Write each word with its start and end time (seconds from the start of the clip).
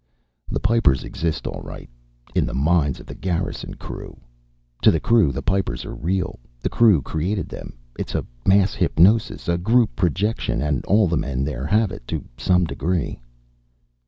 "The 0.49 0.59
Pipers 0.59 1.03
exist, 1.03 1.45
all 1.45 1.61
right 1.61 1.87
in 2.33 2.47
the 2.47 2.55
minds 2.55 2.99
of 2.99 3.05
the 3.05 3.13
Garrison 3.13 3.75
crew! 3.75 4.19
To 4.81 4.89
the 4.89 4.99
crew, 4.99 5.31
the 5.31 5.43
Pipers 5.43 5.85
are 5.85 5.93
real. 5.93 6.39
The 6.59 6.69
crew 6.69 7.03
created 7.03 7.47
them. 7.49 7.77
It's 7.99 8.15
a 8.15 8.25
mass 8.43 8.73
hypnosis, 8.73 9.47
a 9.47 9.59
group 9.59 9.95
projection, 9.95 10.59
and 10.59 10.83
all 10.85 11.07
the 11.07 11.17
men 11.17 11.43
there 11.43 11.67
have 11.67 11.91
it, 11.91 12.07
to 12.07 12.25
some 12.35 12.65
degree." 12.65 13.21